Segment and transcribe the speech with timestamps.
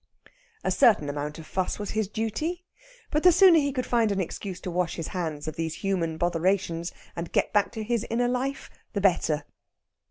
[0.63, 2.65] A certain amount of fuss was his duty;
[3.11, 6.17] but the sooner he could find an excuse to wash his hands of these human
[6.17, 9.43] botherations and get back to his inner life the better.